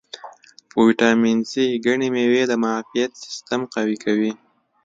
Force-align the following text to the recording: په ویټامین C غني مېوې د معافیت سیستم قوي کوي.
په 0.69 0.77
ویټامین 0.87 1.39
C 1.51 1.53
غني 1.83 2.09
مېوې 2.13 2.43
د 2.47 2.53
معافیت 2.63 3.11
سیستم 3.23 3.61
قوي 3.73 3.97
کوي. 4.03 4.31